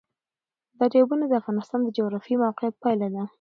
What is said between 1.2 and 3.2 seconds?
د افغانستان د جغرافیایي موقیعت پایله